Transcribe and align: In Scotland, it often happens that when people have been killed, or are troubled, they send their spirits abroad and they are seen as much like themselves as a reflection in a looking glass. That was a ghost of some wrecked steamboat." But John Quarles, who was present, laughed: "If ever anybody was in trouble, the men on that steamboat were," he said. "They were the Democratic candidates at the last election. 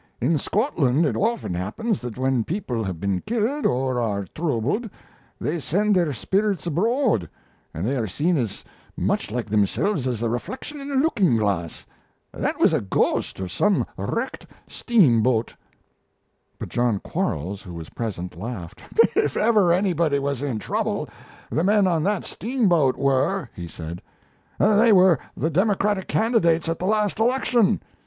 In 0.19 0.39
Scotland, 0.39 1.05
it 1.05 1.15
often 1.15 1.53
happens 1.53 1.99
that 2.01 2.17
when 2.17 2.43
people 2.43 2.83
have 2.83 2.99
been 2.99 3.21
killed, 3.21 3.67
or 3.67 4.01
are 4.01 4.25
troubled, 4.33 4.89
they 5.39 5.59
send 5.59 5.95
their 5.95 6.11
spirits 6.11 6.65
abroad 6.65 7.29
and 7.71 7.85
they 7.85 7.95
are 7.95 8.07
seen 8.07 8.35
as 8.35 8.63
much 8.97 9.29
like 9.29 9.47
themselves 9.47 10.07
as 10.07 10.23
a 10.23 10.27
reflection 10.27 10.81
in 10.81 10.89
a 10.89 10.95
looking 10.95 11.37
glass. 11.37 11.85
That 12.31 12.57
was 12.59 12.73
a 12.73 12.81
ghost 12.81 13.39
of 13.39 13.51
some 13.51 13.85
wrecked 13.95 14.47
steamboat." 14.67 15.55
But 16.57 16.69
John 16.69 16.97
Quarles, 16.99 17.61
who 17.61 17.75
was 17.75 17.89
present, 17.91 18.35
laughed: 18.35 18.81
"If 19.15 19.37
ever 19.37 19.71
anybody 19.71 20.17
was 20.17 20.41
in 20.41 20.57
trouble, 20.57 21.09
the 21.51 21.63
men 21.63 21.85
on 21.85 22.01
that 22.05 22.25
steamboat 22.25 22.97
were," 22.97 23.51
he 23.53 23.67
said. 23.67 24.01
"They 24.57 24.91
were 24.91 25.19
the 25.37 25.51
Democratic 25.51 26.07
candidates 26.07 26.67
at 26.67 26.79
the 26.79 26.85
last 26.85 27.19
election. 27.19 27.81